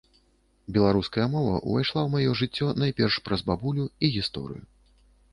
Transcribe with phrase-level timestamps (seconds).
[0.75, 4.63] Беларуская мова ўвайшла ў маё жыццё найперш праз бабулю і гісторыю.